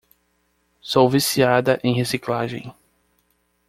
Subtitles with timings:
[0.81, 2.73] Sou viciada em reciclagem.